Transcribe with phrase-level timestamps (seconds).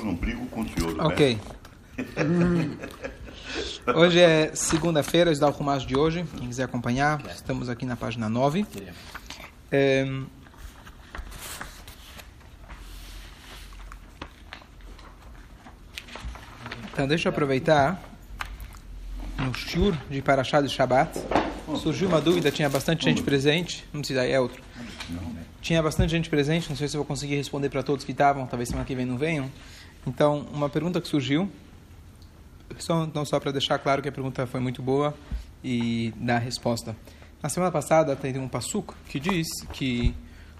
[0.00, 0.94] Eu não brigo com o senhor.
[0.96, 1.04] né?
[1.04, 1.38] Ok.
[3.94, 6.24] Hoje é segunda-feira, o Rumash de hoje.
[6.38, 8.66] Quem quiser acompanhar, estamos aqui na página 9.
[9.70, 10.06] É...
[16.92, 18.02] Então, deixa eu aproveitar.
[19.38, 21.18] No Shur de Parashá de Shabbat,
[21.82, 23.86] surgiu uma dúvida, tinha bastante gente presente.
[23.92, 24.62] Não sei se é outro.
[25.60, 28.46] Tinha bastante gente presente, não sei se eu vou conseguir responder para todos que estavam,
[28.46, 29.50] talvez semana que vem não venham.
[30.06, 31.50] Então, uma pergunta que surgiu,
[32.78, 35.14] só, não só para deixar claro que a pergunta foi muito boa
[35.62, 36.96] e dar resposta.
[37.42, 40.14] Na semana passada tem um passuco que diz que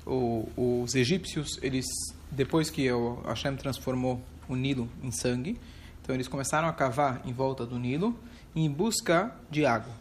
[0.07, 1.87] o, os egípcios, eles
[2.31, 5.59] depois que o Hashem transformou o Nilo em sangue,
[6.03, 8.19] então eles começaram a cavar em volta do Nilo
[8.55, 9.93] em busca de água.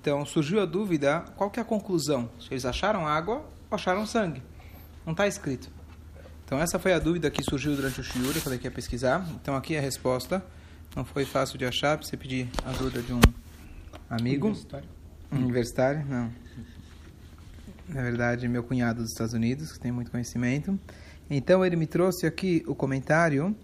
[0.00, 2.28] Então surgiu a dúvida, qual que é a conclusão?
[2.40, 3.36] Se eles acharam água
[3.70, 4.42] ou acharam sangue?
[5.06, 5.70] Não está escrito.
[6.52, 9.26] Então essa foi a dúvida que surgiu durante o shiur, eu falei que ia pesquisar.
[9.40, 10.44] Então aqui é a resposta.
[10.94, 13.20] Não foi fácil de achar, você pedir ajuda de um
[14.10, 14.48] amigo.
[14.48, 14.88] Universitário?
[15.32, 16.04] Universitário?
[16.06, 16.30] Não.
[17.88, 20.78] Na verdade, meu cunhado dos Estados Unidos, que tem muito conhecimento.
[21.30, 23.56] Então ele me trouxe aqui o comentário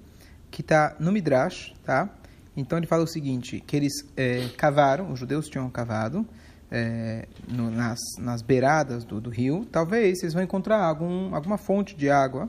[0.50, 2.08] que está no Midrash, tá?
[2.56, 6.26] Então ele fala o seguinte, que eles é, cavaram, os judeus tinham cavado
[6.70, 11.94] é, no, nas, nas beiradas do, do, rio, talvez eles vão encontrar algum, alguma fonte
[11.94, 12.48] de água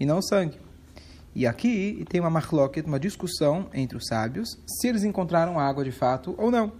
[0.00, 0.58] e não sangue.
[1.34, 5.92] E aqui tem uma machloket, uma discussão entre os sábios, se eles encontraram água de
[5.92, 6.72] fato ou não.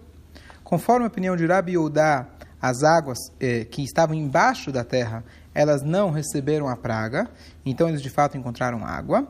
[0.64, 2.26] Conforme a opinião de Rabi Yodá,
[2.60, 7.30] as águas é, que estavam embaixo da terra, elas não receberam a praga,
[7.64, 9.28] então eles de fato encontraram água.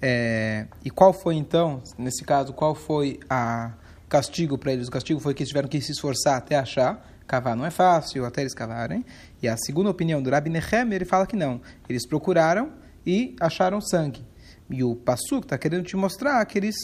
[0.00, 3.72] É, e qual foi então, nesse caso, qual foi a
[4.08, 4.88] castigo para eles?
[4.88, 7.06] O castigo foi que eles tiveram que se esforçar até achar.
[7.26, 9.04] Cavar não é fácil, até eles cavarem.
[9.42, 11.60] E a segunda opinião do Rabi Nechem, ele fala que não.
[11.88, 12.72] Eles procuraram
[13.06, 14.24] e acharam sangue.
[14.68, 16.76] E o Passuk está querendo te mostrar que eles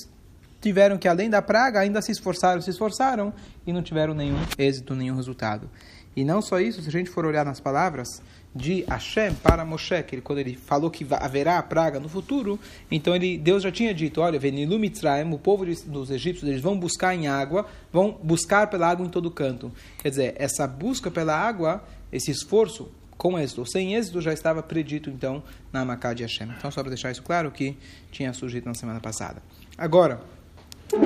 [0.61, 3.33] tiveram que, além da praga, ainda se esforçaram, se esforçaram
[3.67, 5.71] e não tiveram nenhum êxito, nenhum resultado.
[6.17, 8.23] E não só isso, se a gente for olhar nas palavras
[8.55, 12.59] de Hashem para Moshe, que ele, quando ele falou que haverá a praga no futuro,
[12.91, 16.79] então ele, Deus já tinha dito, olha, Venilu Mitzrayim, o povo dos egípcios, eles vão
[16.79, 19.71] buscar em água, vão buscar pela água em todo canto.
[19.99, 24.63] Quer dizer, essa busca pela água, esse esforço, com êxito ou sem êxito, já estava
[24.63, 26.49] predito, então, na Macá de Hashem.
[26.57, 27.77] Então, só para deixar isso claro, que
[28.11, 29.43] tinha surgido na semana passada.
[29.77, 30.21] Agora,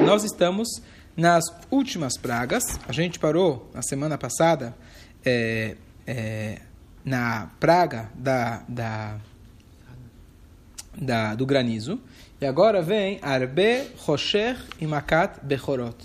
[0.04, 0.82] nós estamos
[1.16, 2.64] nas últimas pragas.
[2.88, 4.74] A gente parou na semana passada
[5.24, 5.76] é,
[6.06, 6.60] é,
[7.04, 9.18] na praga da, da,
[10.96, 12.00] da, do granizo.
[12.40, 15.96] E agora vem Arbe, Rosher e Makat Bechorot.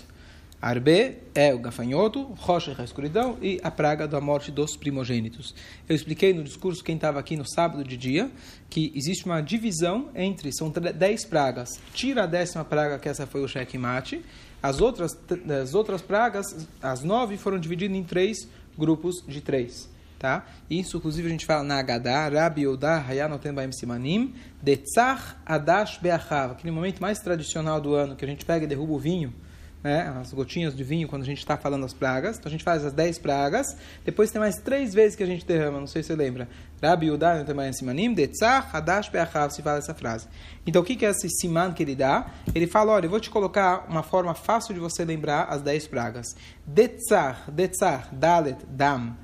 [0.60, 5.54] Arbe é o gafanhoto, Rosher é a escuridão e a praga da morte dos primogênitos.
[5.86, 8.30] Eu expliquei no discurso, quem estava aqui no sábado de dia,
[8.70, 11.78] que existe uma divisão entre, são dez pragas.
[11.92, 14.24] Tira a décima praga, que essa foi o checkmate.
[14.62, 15.16] As outras,
[15.62, 19.94] as outras pragas, as nove, foram divididas em três grupos de três.
[20.18, 20.46] Tá?
[20.70, 26.52] Isso, inclusive, a gente fala na Agadá, Rabi Yodá, Hayanotem Baim Simanim, Detzach Adash Beachav,
[26.52, 29.34] aquele momento mais tradicional do ano, que a gente pega e derruba o vinho,
[29.82, 32.38] né, as gotinhas de vinho quando a gente está falando as pragas.
[32.38, 33.66] Então a gente faz as 10 pragas.
[34.04, 36.48] Depois tem mais três vezes que a gente derrama, não sei se você lembra.
[36.82, 40.26] Rabi Yudá, Simanim, Detzach, Hadash, Be'achav, se fala essa frase.
[40.66, 42.26] Então o que é esse siman que ele dá?
[42.54, 45.86] Ele fala, olha, eu vou te colocar uma forma fácil de você lembrar as 10
[45.86, 46.34] pragas.
[46.66, 49.16] Detzach, Detzach, Dalet, Dam,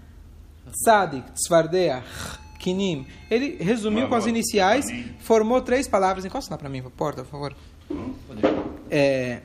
[0.70, 2.06] Tzadik, Tzvardeach,
[2.58, 3.06] Kinim.
[3.30, 4.86] Ele resumiu com as iniciais,
[5.18, 6.24] formou três palavras.
[6.24, 7.56] Encosta lá para mim, porta, por favor.
[8.88, 9.40] É,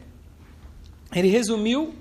[1.13, 1.93] ele resumiu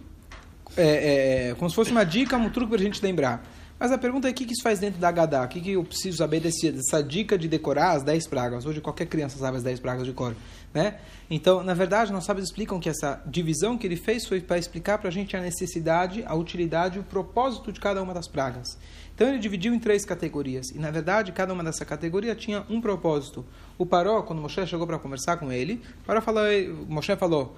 [0.77, 3.44] é, é, como se fosse uma dica, um truque para a gente lembrar.
[3.78, 5.44] Mas a pergunta é o que, que isso faz dentro da Gadá?
[5.44, 8.65] O que, que eu preciso saber desse, dessa dica de decorar as 10 pragas?
[8.65, 10.34] Hoje qualquer criança sabe as 10 pragas de cor.
[10.72, 10.94] Né?
[11.28, 14.97] Então, na verdade, nós sábios explicam que essa divisão que ele fez foi para explicar
[14.97, 18.78] para a gente a necessidade, a utilidade e o propósito de cada uma das pragas.
[19.15, 20.71] Então, ele dividiu em três categorias.
[20.71, 23.44] E, na verdade, cada uma dessa categoria tinha um propósito.
[23.77, 26.44] O Paró, quando Moshe chegou para conversar com ele, Paró falou,
[26.88, 27.56] Moshe falou,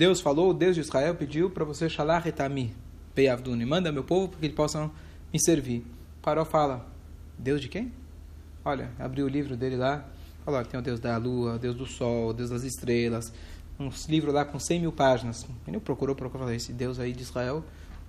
[0.00, 2.74] Deus falou, Deus de Israel pediu para você Shalach etami,
[3.14, 4.90] Peyavduni, manda meu povo para que eles possam
[5.30, 5.84] me servir.
[6.22, 6.86] Paró fala,
[7.36, 7.92] Deus de quem?
[8.64, 10.02] Olha, abriu o livro dele lá,
[10.42, 13.30] falou, tem o Deus da lua, o Deus do sol, o Deus das estrelas,
[13.78, 15.46] uns livros lá com 100 mil páginas.
[15.68, 17.62] Ele procurou, procurou, falou, esse Deus aí de Israel,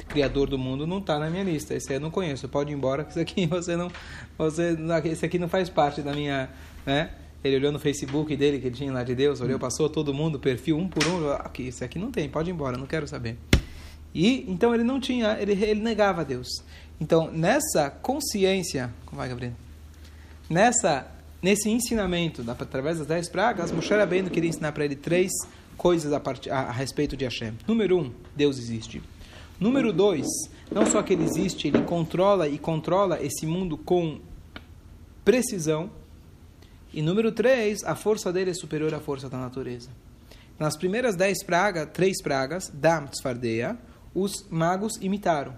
[0.07, 2.73] criador do mundo, não está na minha lista, esse aí eu não conheço, pode ir
[2.73, 3.91] embora, que esse aqui você não,
[4.37, 6.49] você, esse aqui não faz parte da minha,
[6.85, 7.11] né?
[7.43, 10.39] Ele olhou no Facebook dele, que ele tinha lá de Deus, olhou, passou todo mundo,
[10.39, 13.37] perfil um por um, aqui, esse aqui não tem, pode ir embora, não quero saber.
[14.13, 16.47] E então ele não tinha, ele, ele negava a Deus.
[16.99, 19.53] Então, nessa consciência, como vai, Gabriel?
[20.49, 21.07] Nessa
[21.41, 25.31] nesse ensinamento, através das dez pragas, Moshe Rabbeinu queria ensinar para ele três
[25.75, 26.49] coisas a, part...
[26.49, 27.53] a, a, respeito de Hashem.
[27.67, 29.01] Número um, Deus existe.
[29.59, 30.27] Número dois,
[30.71, 34.19] não só que ele existe, ele controla e controla esse mundo com
[35.25, 35.89] precisão.
[36.93, 39.89] E número três, a força dele é superior à força da natureza.
[40.59, 43.77] Nas primeiras dez pragas, três pragas, Dam Tzfardeia,
[44.13, 45.55] os magos imitaram.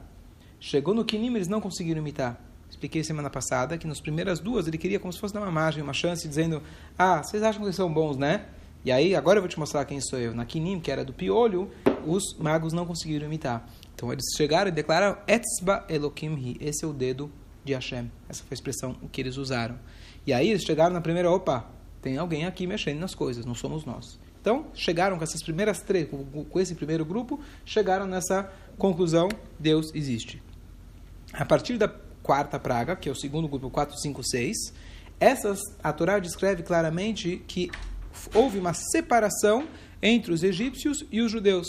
[0.60, 2.40] Chegou no Kinim, eles não conseguiram imitar.
[2.70, 5.82] Expliquei semana passada que nas primeiras duas ele queria como se fosse dar uma margem,
[5.82, 6.62] uma chance, dizendo:
[6.98, 8.46] Ah, vocês acham que vocês são bons, né?
[8.86, 10.36] E aí, agora eu vou te mostrar quem sou eu.
[10.36, 11.72] Na Kinim, que era do piolho,
[12.06, 13.68] os magos não conseguiram imitar.
[13.96, 16.58] Então eles chegaram e declararam: Etzba Elokim Hi.
[16.62, 17.32] Esse é o dedo
[17.64, 18.12] de Hashem.
[18.30, 19.78] Essa foi a expressão que eles usaram.
[20.26, 21.66] E aí eles chegaram na primeira: opa,
[22.02, 24.20] tem alguém aqui mexendo nas coisas, não somos nós.
[24.42, 26.08] Então, chegaram com essas primeiras três,
[26.50, 29.30] com esse primeiro grupo, chegaram nessa conclusão:
[29.60, 30.42] Deus existe.
[31.32, 31.88] A partir da
[32.22, 34.58] quarta praga, que é o segundo grupo 4, 5, 6,
[35.20, 37.70] essas, a Torá descreve claramente que
[38.34, 39.68] houve uma separação
[40.02, 41.68] entre os egípcios e os judeus.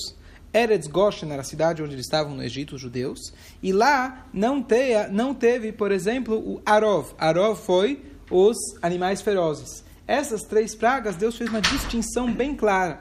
[0.52, 4.62] Eretz Goshen era a cidade onde eles estavam no Egito, os judeus, e lá não,
[4.62, 7.12] teia, não teve, por exemplo, o Arov.
[7.18, 9.84] Arov foi os animais ferozes.
[10.06, 13.00] Essas três pragas, Deus fez uma distinção bem clara.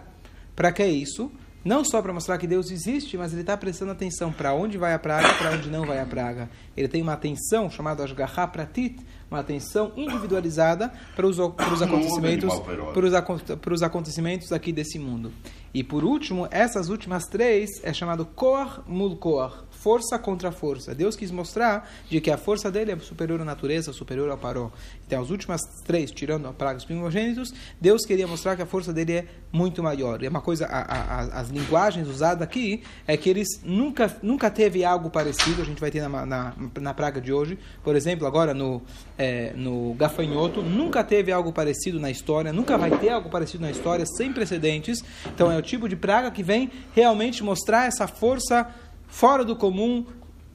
[0.55, 1.31] Para que isso?
[1.65, 4.93] Não só para mostrar que Deus existe, mas ele está prestando atenção para onde vai
[4.93, 6.49] a praga e para onde não vai a praga.
[6.75, 8.99] Ele tem uma atenção chamada Ashgaha Pratit,
[9.31, 14.99] uma atenção individualizada para os, para os acontecimentos para os, para os acontecimentos aqui desse
[14.99, 15.31] mundo.
[15.73, 20.95] E por último, essas últimas três é chamado Kor Mul Kor, força contra força.
[20.95, 24.71] Deus quis mostrar de que a força dele é superior à natureza, superior ao paró.
[25.05, 28.93] Então, as últimas três, tirando a praga dos primogênitos, Deus queria mostrar que a força
[28.93, 30.23] dele é muito maior.
[30.23, 34.85] E uma coisa, a, a, as linguagens usadas aqui é que eles nunca, nunca teve
[34.85, 35.61] algo parecido.
[35.61, 38.81] A gente vai ter na, na, na praga de hoje, por exemplo, agora no,
[39.17, 43.71] é, no gafanhoto, nunca teve algo parecido na história, nunca vai ter algo parecido na
[43.71, 45.03] história, sem precedentes.
[45.27, 48.65] Então, é o tipo de praga que vem realmente mostrar essa força
[49.13, 50.07] fora do comum,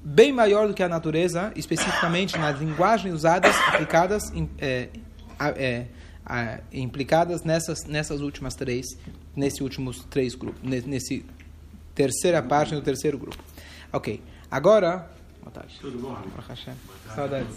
[0.02, 4.88] bem maior do que a natureza, especificamente nas linguagens usadas, aplicadas, é,
[5.38, 5.86] é,
[6.28, 8.84] é, implicadas nessas, nessas últimas três,
[9.34, 11.24] nesse últimos três grupos, nesse
[11.94, 13.38] terceira parte do terceiro grupo.
[13.92, 14.20] Ok,
[14.50, 15.08] agora.
[15.40, 15.78] Boa tarde.
[15.80, 16.18] Tudo bom?
[17.14, 17.56] Saudades.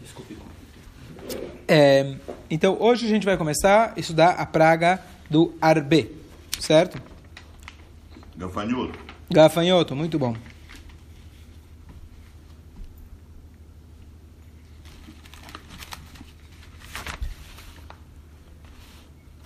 [0.00, 0.38] Desculpe.
[1.66, 2.16] É,
[2.48, 6.16] então, hoje a gente vai começar a estudar a praga do Arbe,
[6.58, 7.02] certo?
[8.36, 9.09] Gafanhoto.
[9.32, 10.34] Gafanhoto, muito bom.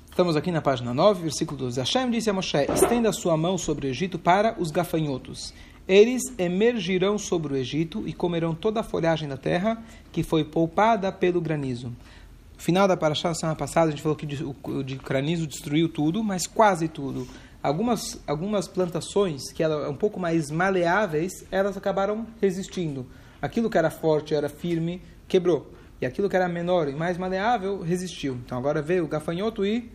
[0.09, 1.81] Estamos aqui na página 9, versículo 12.
[1.81, 5.53] Hashem disse a Moshe: Estenda sua mão sobre o Egito para os gafanhotos.
[5.87, 11.13] Eles emergirão sobre o Egito e comerão toda a folhagem da terra que foi poupada
[11.13, 11.89] pelo granizo.
[11.89, 16.47] No final da paraxá, semana passada, a gente falou que o granizo destruiu tudo, mas
[16.47, 17.29] quase tudo
[17.65, 23.07] algumas, algumas plantações que eram um pouco mais maleáveis, elas acabaram resistindo.
[23.41, 25.73] Aquilo que era forte, era firme, quebrou.
[25.99, 28.35] E aquilo que era menor e mais maleável, resistiu.
[28.45, 29.91] Então agora veio o gafanhoto e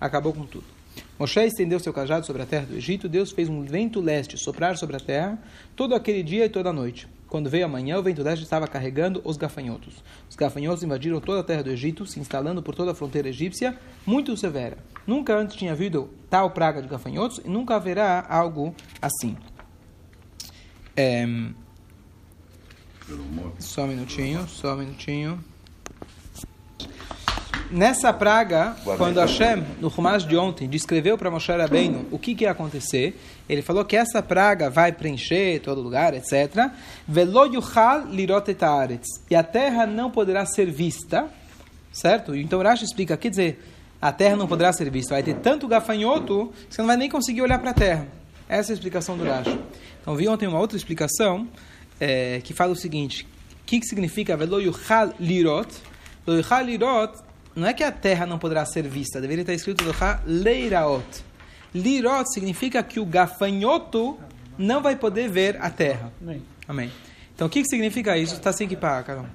[0.00, 0.64] acabou com tudo.
[1.16, 4.76] Moshe estendeu seu cajado sobre a terra do Egito, Deus fez um vento leste soprar
[4.76, 5.38] sobre a terra
[5.76, 7.08] todo aquele dia e toda a noite.
[7.32, 10.04] Quando veio amanhã, o vento leste estava carregando os gafanhotos.
[10.28, 13.74] Os gafanhotos invadiram toda a terra do Egito, se instalando por toda a fronteira egípcia,
[14.04, 14.76] muito severa.
[15.06, 19.34] Nunca antes tinha havido tal praga de gafanhotos e nunca haverá algo assim.
[20.94, 21.26] É...
[23.58, 25.42] Só um minutinho, só um minutinho.
[27.70, 32.44] Nessa praga, quando Hashem, no Rumash de ontem, descreveu para Moshe Rabbeinu o que, que
[32.44, 33.18] ia acontecer,
[33.48, 36.70] ele falou que essa praga vai preencher todo lugar, etc.
[37.06, 38.06] Velo yuchal
[39.30, 41.28] E a terra não poderá ser vista,
[41.92, 42.34] certo?
[42.34, 43.64] Então Rashi explica, quer dizer,
[44.00, 45.14] a terra não poderá ser vista.
[45.14, 48.06] Vai ter tanto gafanhoto que você não vai nem conseguir olhar para a terra.
[48.48, 49.58] Essa é a explicação do Rashi.
[50.00, 51.48] Então vi ontem uma outra explicação
[52.00, 53.26] é, que fala o seguinte,
[53.62, 55.68] o que, que significa Velo yuchal lirot?
[56.26, 57.18] Lo yuchal lirot
[57.54, 59.84] não é que a terra não poderá ser vista, deveria estar escrito
[60.26, 61.31] leiraot.
[61.74, 64.18] Lirot significa que o gafanhoto
[64.58, 66.12] não vai poder ver a terra.
[66.20, 66.42] Amém.
[66.68, 66.92] Amém.
[67.34, 68.34] Então o que, que significa isso?
[68.34, 69.26] Está sem equipar, Carol.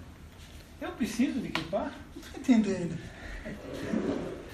[0.79, 1.91] Eu preciso de equipar?
[2.15, 2.97] Não estou entendendo.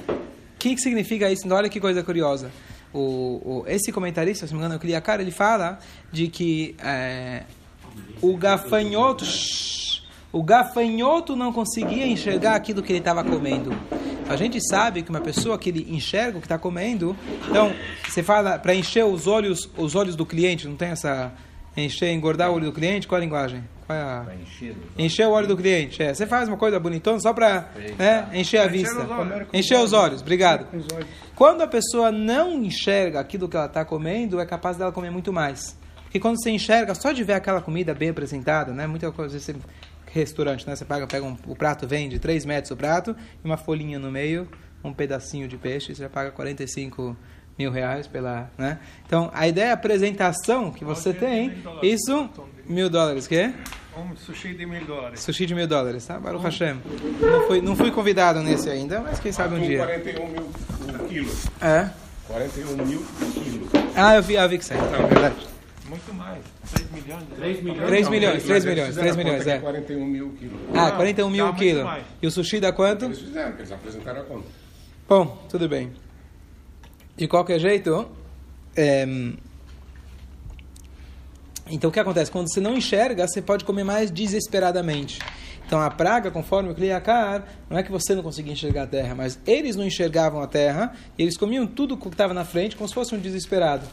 [0.09, 1.51] O que, que significa isso?
[1.53, 2.49] Olha que coisa curiosa.
[2.93, 2.99] O,
[3.43, 5.79] o, esse comentarista, se não me engano, eu queria cara, ele fala
[6.11, 7.43] de que é,
[8.21, 9.25] o gafanhoto.
[9.25, 13.71] Shh, o gafanhoto não conseguia enxergar aquilo que ele estava comendo.
[14.29, 17.15] A gente sabe que uma pessoa que ele enxerga o que está comendo,
[17.47, 17.73] então
[18.07, 21.31] você fala para encher os olhos, os olhos do cliente, não tem essa
[21.75, 23.63] Encher, engordar o olho do cliente, qual a linguagem?
[23.87, 24.25] Qual é a...
[24.39, 24.75] Encher.
[24.95, 26.03] Encher o olho do cliente.
[26.03, 29.03] É, você faz uma coisa bonitona só para né, encher a vista.
[29.03, 29.47] os olhos.
[29.51, 30.67] Encher os olhos, obrigado.
[31.35, 35.33] Quando a pessoa não enxerga aquilo que ela está comendo, é capaz dela comer muito
[35.33, 35.75] mais.
[36.03, 38.85] Porque quando você enxerga, só de ver aquela comida bem apresentada, né?
[38.85, 39.55] Muita coisa, você,
[40.13, 40.75] restaurante, né?
[40.75, 44.11] Você paga, pega um, o prato, vende 3 metros o prato, e uma folhinha no
[44.11, 44.47] meio,
[44.83, 47.17] um pedacinho de peixe, você já paga 45
[47.57, 48.79] mil reais pela, né?
[49.05, 52.29] Então, a ideia é a apresentação que você ser tem, isso,
[52.65, 53.51] mil dólares, quê?
[53.97, 55.19] Um sushi de mil dólares.
[55.19, 56.19] Sushi de mil dólares, tá?
[56.19, 56.79] Baruch Hashem.
[57.21, 59.79] Não fui, não fui convidado nesse ainda, mas quem sabe um dia.
[59.79, 61.31] 41 mil um quilo.
[61.61, 61.89] É?
[62.27, 63.69] 41 mil quilos.
[63.95, 65.52] Ah, eu vi, eu vi que saiu, é verdade.
[65.89, 66.39] Muito mais.
[66.73, 67.23] 3 milhões.
[67.35, 67.87] 3 milhões.
[67.87, 69.57] 3 Não, milhões, mas 3 eles milhões, fizeram 3 a milhões, é.
[69.59, 70.59] 41 mil quilos.
[70.73, 71.83] Ah, Não, 41 mil dá o muito quilo.
[71.83, 72.03] mais.
[72.21, 73.05] E o sushi dá quanto?
[73.05, 74.47] Eles fizeram, porque eles apresentaram a conta.
[75.07, 75.91] Bom, tudo bem.
[77.17, 78.07] De qualquer jeito,
[78.75, 79.05] é,
[81.69, 82.31] então o que acontece?
[82.31, 85.19] Quando você não enxerga, você pode comer mais desesperadamente.
[85.65, 89.15] Então a praga, conforme o Kliakar, não é que você não conseguia enxergar a terra,
[89.15, 92.87] mas eles não enxergavam a terra e eles comiam tudo que estava na frente como
[92.87, 93.85] se fosse um desesperado.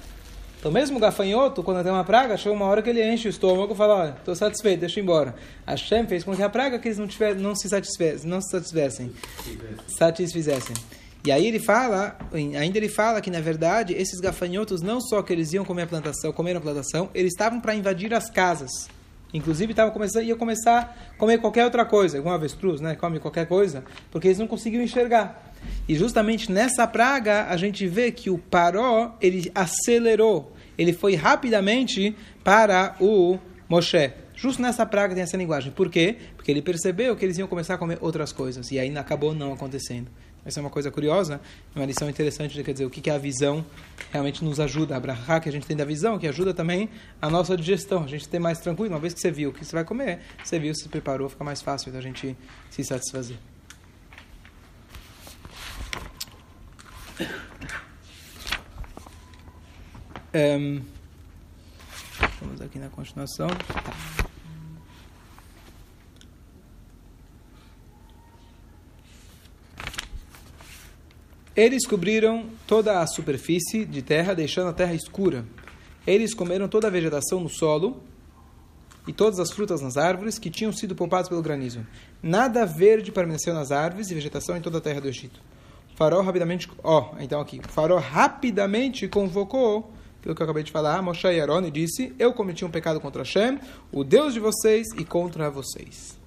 [0.61, 3.31] Então mesmo o gafanhoto, quando tem uma praga, chega uma hora que ele enche o
[3.31, 5.35] estômago e fala, olha, estou satisfeito, deixa eu ir embora.
[5.67, 8.43] A Shem fez com que a praga que eles não, tiver, não se satisfizessem, não
[8.43, 9.11] se satisfizessem.
[11.25, 15.33] E aí ele fala, ainda ele fala que na verdade esses gafanhotos não só que
[15.33, 18.87] eles iam comer a plantação, comer a plantação, eles estavam para invadir as casas.
[19.33, 22.97] Inclusive estavam começando, ia começar a comer qualquer outra coisa, igual um avestruz, né?
[22.97, 25.50] Come qualquer coisa, porque eles não conseguiam enxergar.
[25.89, 32.17] E justamente nessa praga a gente vê que o Paró ele acelerou, ele foi rapidamente
[32.43, 33.39] para o
[33.69, 34.13] Moshe.
[34.35, 35.71] Justo nessa praga tem essa linguagem.
[35.71, 36.17] Por quê?
[36.35, 38.71] Porque ele percebeu que eles iam começar a comer outras coisas.
[38.73, 40.11] E aí acabou não acontecendo.
[40.45, 41.41] Essa é uma coisa curiosa,
[41.77, 43.65] uma lição interessante, quer dizer, o que, que a visão
[44.11, 44.97] realmente nos ajuda.
[44.97, 46.89] A brahá que a gente tem da visão, que ajuda também
[47.21, 48.95] a nossa digestão, a gente ter mais tranquilo.
[48.95, 51.45] Uma vez que você viu o que você vai comer, você viu, se preparou, fica
[51.45, 52.35] mais fácil da gente
[52.71, 53.37] se satisfazer.
[60.33, 60.83] Ehm,
[62.41, 63.49] vamos aqui na continuação.
[71.57, 75.45] Eles cobriram toda a superfície de terra, deixando a terra escura.
[76.07, 78.03] Eles comeram toda a vegetação no solo
[79.07, 81.85] e todas as frutas nas árvores que tinham sido poupadas pelo granizo.
[82.23, 85.41] Nada verde permaneceu nas árvores e vegetação em toda a terra do Egito.
[86.01, 89.93] Farol rapidamente, ó, então aqui, Farol rapidamente convocou,
[90.23, 92.99] pelo que eu acabei de falar, Moshe e Aaron e disse: Eu cometi um pecado
[92.99, 93.61] contra Hashem,
[93.93, 96.19] o Deus de vocês, e contra vocês.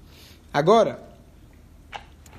[0.53, 1.03] Agora,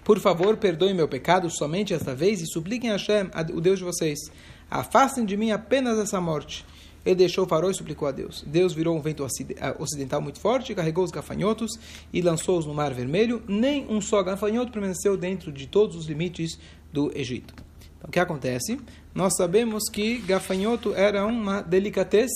[0.04, 3.84] por favor, perdoem meu pecado somente esta vez e supliquem a Hashem, o Deus de
[3.84, 4.16] vocês.
[4.70, 6.64] Afastem de mim apenas essa morte.
[7.04, 8.42] Ele deixou o farol e suplicou a Deus.
[8.46, 11.72] Deus virou um vento ah, ocidental muito forte, carregou os gafanhotos
[12.12, 13.42] e lançou-os no Mar Vermelho.
[13.46, 16.58] Nem um só gafanhoto permaneceu dentro de todos os limites
[16.92, 17.54] do Egito.
[17.98, 18.80] Então, o que acontece?
[19.14, 22.30] Nós sabemos que gafanhoto era uma delicatez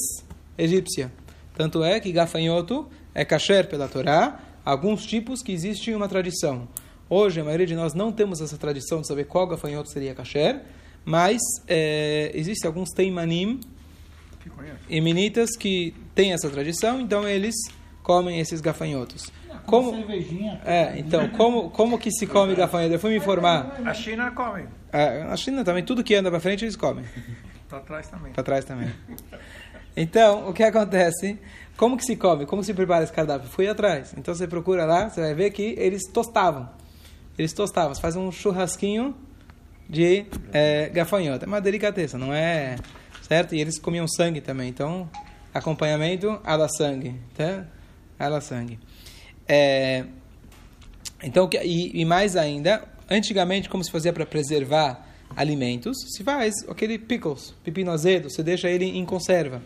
[0.56, 1.10] egípcia.
[1.54, 6.68] Tanto é que gafanhoto é kasher pela Torá, alguns tipos que existe uma tradição.
[7.10, 10.62] Hoje, a maioria de nós não temos essa tradição de saber qual gafanhoto seria kasher,
[11.04, 13.60] mas é, existem alguns teimanim?
[14.88, 17.54] Eminitas, que têm essa tradição, então eles
[18.02, 19.30] comem esses gafanhotos.
[19.66, 20.60] Como, Cervejinha.
[20.64, 22.94] é, então, como, como que se come gafanhoto?
[22.94, 23.78] Eu fui me informar.
[23.84, 24.66] A China come.
[24.90, 27.04] É, na China também, tudo que anda para frente eles comem.
[27.68, 28.32] Tá atrás também.
[28.32, 28.88] Para trás também.
[29.94, 31.38] Então, o que acontece?
[31.76, 32.46] Como que se come?
[32.46, 33.48] Como se prepara esse cardápio?
[33.48, 34.14] Fui atrás.
[34.16, 36.68] Então você procura lá, você vai ver que eles tostavam.
[37.38, 37.94] Eles tostavam.
[37.94, 39.14] Você faz um churrasquinho
[39.88, 41.44] de é, gafanhoto.
[41.44, 42.76] É uma delicadeza, não é
[43.28, 43.54] certo?
[43.54, 44.68] E eles comiam sangue também.
[44.68, 45.08] Então,
[45.52, 47.66] acompanhamento a la sangue, tá?
[48.18, 48.78] A la sangue.
[49.47, 50.04] É,
[51.23, 55.06] então, e, e mais ainda, antigamente, como se fazia para preservar
[55.37, 59.62] alimentos, se faz aquele pickles, pepino azedo, você deixa ele em conserva.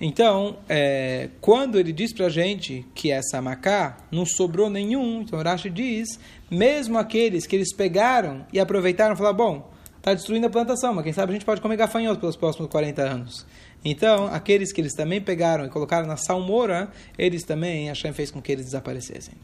[0.00, 5.40] Então, é, quando ele diz para a gente que essa macá não sobrou nenhum, então
[5.40, 6.18] Rashi diz,
[6.50, 9.73] mesmo aqueles que eles pegaram e aproveitaram, falaram, bom,
[10.04, 13.02] está destruindo a plantação, mas quem sabe a gente pode comer gafanhoto pelos próximos 40
[13.02, 13.46] anos.
[13.82, 18.42] Então, aqueles que eles também pegaram e colocaram na salmoura, eles também, Hashem fez com
[18.42, 19.34] que eles desaparecessem,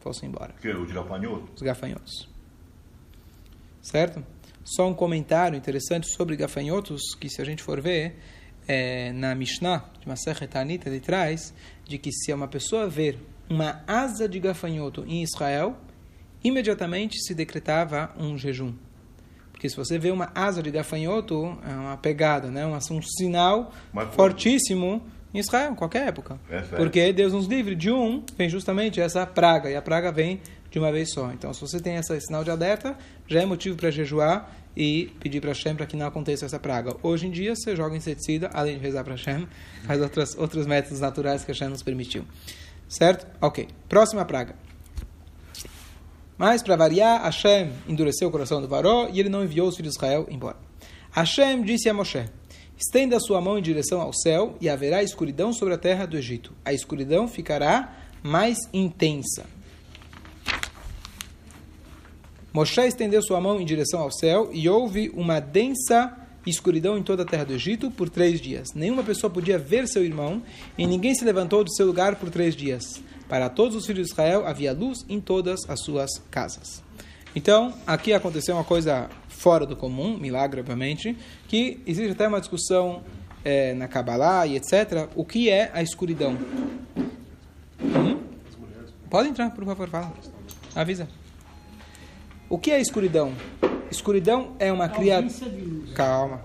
[0.00, 1.52] fossem embora Que é o de gafanhoto?
[1.54, 2.26] os gafanhotos.
[3.82, 4.24] Certo?
[4.64, 8.16] Só um comentário interessante sobre gafanhotos, que se a gente for ver,
[8.66, 11.52] é, na Mishnah, de Masechet Tanit, ele traz
[11.84, 13.18] de que se uma pessoa ver
[13.50, 15.76] uma asa de gafanhoto em Israel,
[16.42, 18.72] imediatamente se decretava um jejum.
[19.62, 22.66] Por Porque se você vê uma asa de gafanhoto, é uma pegada, né?
[22.66, 25.00] um, um sinal Mas- fortíssimo
[25.32, 26.36] em Israel, em qualquer época.
[26.50, 26.60] É.
[26.62, 30.80] Porque Deus nos livre de um, vem justamente essa praga, e a praga vem de
[30.80, 31.30] uma vez só.
[31.32, 32.96] Então, se você tem esse sinal de alerta,
[33.28, 36.96] já é motivo para jejuar e pedir para Hashem para que não aconteça essa praga.
[37.00, 39.46] Hoje em dia, você joga inseticida, além de rezar para Hashem,
[39.84, 42.24] faz outras, outros métodos naturais que Hashem nos permitiu.
[42.88, 43.26] Certo?
[43.40, 43.68] Ok.
[43.88, 44.56] Próxima praga.
[46.42, 49.92] Mas, para variar, Hashem endureceu o coração do varó e ele não enviou os filhos
[49.92, 50.56] de Israel embora.
[51.12, 52.28] Hashem disse a Moshe:
[52.76, 56.16] Estenda a sua mão em direção ao céu e haverá escuridão sobre a terra do
[56.16, 56.52] Egito.
[56.64, 59.46] A escuridão ficará mais intensa.
[62.52, 67.22] Moshe estendeu sua mão em direção ao céu e houve uma densa escuridão em toda
[67.22, 68.68] a terra do Egito por três dias.
[68.74, 70.42] Nenhuma pessoa podia ver seu irmão
[70.76, 73.00] e ninguém se levantou do seu lugar por três dias.
[73.28, 76.82] Para todos os filhos de Israel havia luz em todas as suas casas.
[77.34, 81.16] Então, aqui aconteceu uma coisa fora do comum, milagre, obviamente,
[81.48, 83.02] que existe até uma discussão
[83.44, 85.08] eh, na Kabbalah e etc.
[85.16, 86.36] O que é a escuridão?
[87.80, 88.20] Hum?
[89.08, 90.12] Pode entrar, por favor, fala.
[90.74, 91.08] Avisa.
[92.48, 93.32] O que é escuridão?
[93.92, 95.50] Escuridão é uma criatura.
[95.50, 95.92] De luz.
[95.92, 96.40] Calma.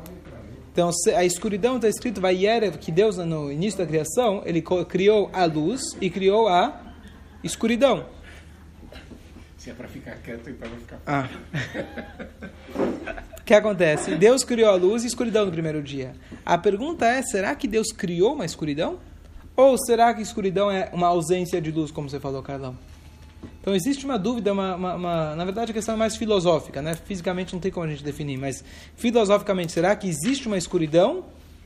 [0.72, 5.30] Então, se- a escuridão está escrito Vayerev, que Deus, no início da criação, ele criou
[5.34, 6.94] a luz e criou a
[7.44, 8.06] escuridão.
[9.58, 11.00] Se é para ficar quieto e para não ficar.
[11.08, 11.28] Ah.
[13.40, 14.16] O que acontece?
[14.16, 16.14] Deus criou a luz e escuridão no primeiro dia.
[16.46, 19.00] A pergunta é: será que Deus criou uma escuridão?
[19.56, 22.78] Ou será que escuridão é uma ausência de luz, como você falou, Carlão?
[23.68, 26.96] Então existe uma dúvida, uma, uma- uma- na verdade a questão é mais filosófica, né?
[26.96, 28.64] Fisicamente não tem como a gente definir, mas
[28.96, 31.26] filosoficamente, será que existe uma escuridão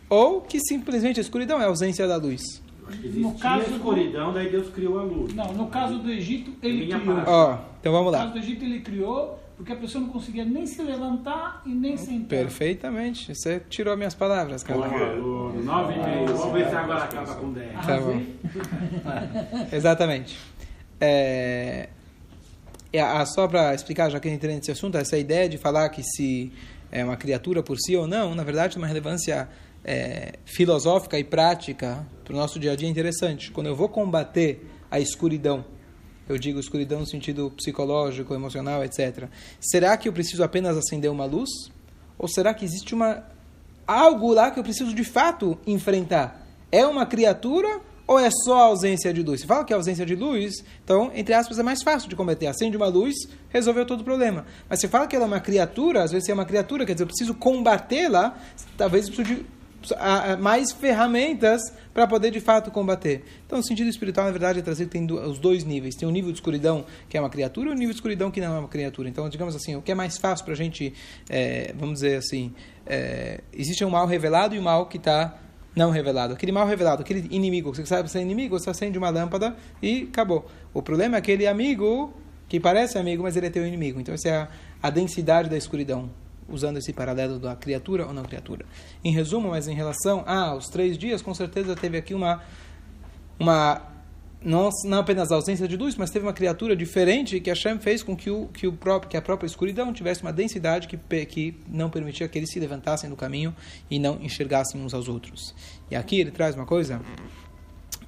[0.10, 2.42] ou que simplesmente a escuridão é a ausência da luz?
[3.14, 5.32] No caso a do- escuridão, daí Deus criou a luz.
[5.36, 7.18] Não, no caso do Egito, ele criou.
[7.28, 8.18] Ó, então vamos No lá.
[8.18, 11.96] caso do Egito, ele criou porque a pessoa não conseguia nem se levantar e nem
[11.98, 12.30] sentar.
[12.30, 13.36] Perfeitamente.
[13.36, 14.66] Você tirou minhas palavras.
[14.68, 16.36] Aluno, nove e meio.
[16.36, 17.74] Vamos ver se agora acaba com 10.
[17.86, 18.22] Tá bom.
[19.72, 20.36] Exatamente.
[21.02, 21.90] É,
[22.94, 26.04] é, só para explicar, já que eu entrei nesse assunto, essa ideia de falar que
[26.04, 26.52] se
[26.92, 29.50] é uma criatura por si ou não, na verdade, tem uma relevância
[29.84, 33.50] é, filosófica e prática para o nosso dia a dia interessante.
[33.50, 35.66] Quando eu vou combater a escuridão,
[36.30, 39.28] eu digo escuridão no sentido psicológico, emocional, etc.
[39.60, 41.50] Será que eu preciso apenas acender uma luz?
[42.18, 43.24] Ou será que existe uma
[43.88, 46.46] algo lá que eu preciso de fato enfrentar?
[46.72, 47.82] É uma criatura
[48.12, 49.40] ou é só a ausência de luz?
[49.40, 52.46] Se fala que é ausência de luz, então, entre aspas, é mais fácil de combater.
[52.48, 53.16] Acende uma luz,
[53.48, 54.46] resolveu todo o problema.
[54.70, 57.04] Mas se fala que ela é uma criatura, às vezes é uma criatura, quer dizer,
[57.04, 58.38] eu preciso combatê-la,
[58.78, 59.46] talvez eu preciso de
[60.42, 61.62] mais ferramentas
[61.94, 63.24] para poder de fato combater.
[63.48, 65.96] Então, o sentido espiritual, na verdade, é trazer tem os dois níveis.
[65.96, 68.42] Tem o nível de escuridão que é uma criatura e o nível de escuridão que
[68.42, 69.08] não é uma criatura.
[69.08, 70.94] Então, digamos assim, o que é mais fácil para a gente,
[71.30, 72.54] é, vamos dizer assim,
[72.86, 75.40] é, existe um mal revelado e um mal que está
[75.76, 76.34] não revelado.
[76.34, 79.56] Aquele mal revelado, aquele inimigo, você sabe que você é inimigo, você acende uma lâmpada
[79.82, 80.46] e acabou.
[80.74, 82.14] O problema é aquele amigo
[82.48, 84.00] que parece amigo, mas ele é teu inimigo.
[84.00, 84.48] Então, essa é a,
[84.84, 86.10] a densidade da escuridão
[86.50, 88.66] usando esse paralelo da criatura ou não criatura.
[89.04, 92.44] Em resumo, mas em relação aos três dias, com certeza teve aqui uma,
[93.40, 93.82] uma
[94.44, 98.02] não, não apenas a ausência de luz, mas teve uma criatura diferente que Hashem fez
[98.02, 101.56] com que, o, que, o próprio, que a própria escuridão tivesse uma densidade que, que
[101.68, 103.56] não permitia que eles se levantassem do caminho
[103.90, 105.54] e não enxergassem uns aos outros.
[105.90, 107.02] E aqui ele traz uma coisa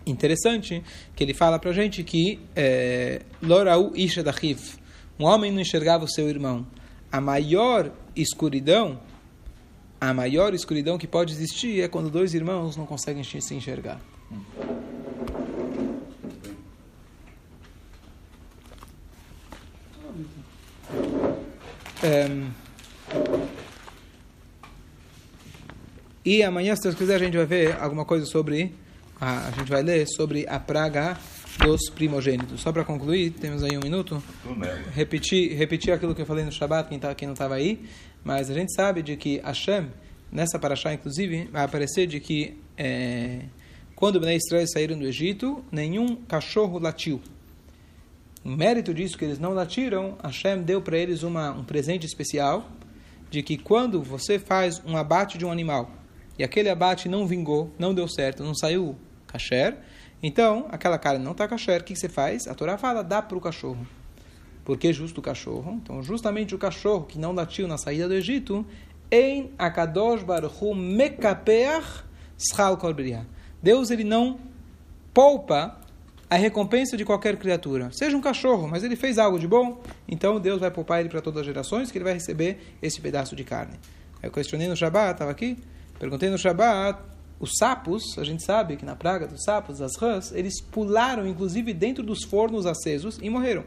[0.05, 0.83] interessante,
[1.15, 4.59] que ele fala para a gente que eh, Lorau Isha Dachiv,
[5.19, 6.65] um homem não enxergava o seu irmão.
[7.11, 8.99] A maior escuridão,
[10.01, 14.01] a maior escuridão que pode existir é quando dois irmãos não conseguem se enxergar.
[26.25, 28.73] E amanhã, se Deus quiser, a gente vai ver alguma coisa sobre.
[29.19, 31.17] A, a gente vai ler sobre a praga
[31.59, 32.61] dos primogênitos.
[32.61, 34.23] Só para concluir, temos aí um minuto.
[34.93, 37.85] Repetir, repetir aquilo que eu falei no Shabat, quem, tá, quem não estava aí.
[38.23, 39.87] Mas a gente sabe de que Hashem,
[40.31, 43.41] nessa paraxá, inclusive, vai aparecer de que é,
[43.95, 47.21] quando Bnei Israel saíram do Egito, nenhum cachorro latiu.
[48.43, 52.69] Mérito disso que eles não latiram, Hashem deu para eles uma, um presente especial
[53.29, 55.89] de que quando você faz um abate de um animal
[56.37, 59.77] e aquele abate não vingou, não deu certo, não saiu kasher,
[60.21, 62.47] então aquela carne não está kasher, o que você faz?
[62.47, 63.87] A Torá fala, dá para o cachorro.
[64.65, 65.79] Por que justo o cachorro?
[65.81, 68.65] Então, justamente o cachorro que não latiu na saída do Egito,
[69.11, 72.03] em Akadosh Baruch Hu Mekapeach
[72.37, 73.27] Schal Kol Bria.
[73.61, 74.39] Deus ele não
[75.13, 75.79] poupa
[76.29, 77.91] a recompensa de qualquer criatura.
[77.91, 81.21] Seja um cachorro, mas ele fez algo de bom, então Deus vai poupar ele para
[81.21, 83.75] todas as gerações, que ele vai receber esse pedaço de carne.
[84.21, 85.57] Eu questionei no Shabat, estava aqui,
[85.99, 86.99] perguntei no Shabat,
[87.39, 91.73] os sapos, a gente sabe que na praga dos sapos, das rãs, eles pularam inclusive
[91.73, 93.65] dentro dos fornos acesos e morreram.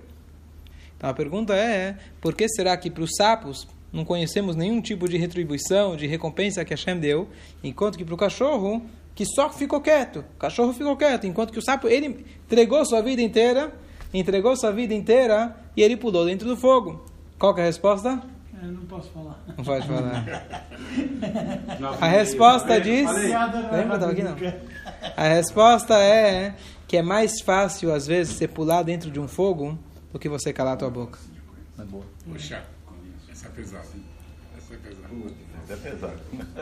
[0.96, 5.08] Então a pergunta é, por que será que para os sapos não conhecemos nenhum tipo
[5.08, 7.28] de retribuição, de recompensa que Hashem deu,
[7.62, 8.82] enquanto que para o cachorro,
[9.16, 13.00] que só ficou quieto, o cachorro ficou quieto, enquanto que o sapo, ele entregou sua
[13.00, 13.72] vida inteira,
[14.12, 17.02] entregou sua vida inteira e ele pulou dentro do fogo.
[17.38, 18.22] Qual que é a resposta?
[18.62, 19.42] Eu não posso falar.
[19.56, 20.24] Não pode falar.
[21.98, 23.10] A e resposta diz.
[23.10, 23.98] Lembra?
[23.98, 24.36] Tava aqui não.
[25.16, 26.54] A resposta é
[26.86, 29.78] que é mais fácil, às vezes, você pular dentro de um fogo
[30.12, 31.18] do que você calar a tua boca.
[32.30, 32.62] Poxa,
[33.30, 33.86] essa é pesada.
[34.58, 35.08] Essa é pesada.
[35.68, 36.18] É pesado.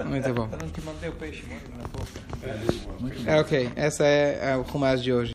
[0.07, 0.49] Muito bom.
[0.51, 1.45] Eu não te mandei o peixe,
[1.77, 3.31] na boca.
[3.31, 3.71] É ok.
[3.77, 5.33] Essa é, é o Rumas de hoje.